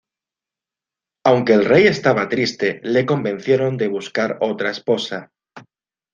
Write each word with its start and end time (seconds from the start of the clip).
Aunque 1.23 1.53
el 1.53 1.63
rey 1.63 1.83
estaba 1.85 2.27
triste 2.27 2.79
le 2.81 3.05
convencieron 3.05 3.77
de 3.77 3.87
buscar 3.87 4.39
otra 4.41 4.71
esposa. 4.71 5.31